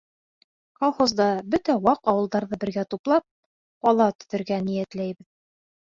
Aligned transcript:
Колхозда, 0.79 1.27
бөтә 1.55 1.75
ваҡ 1.89 2.01
ауылдарҙы 2.13 2.59
бергә 2.63 2.87
туплап, 2.95 3.27
ҡала 3.85 4.11
төҙөргә 4.23 4.63
ниәтләйбеҙ. 4.71 5.29